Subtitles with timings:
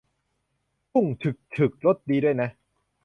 [0.93, 2.49] ตุ้ง ฉึก ฉึก รสดีด้วยนะ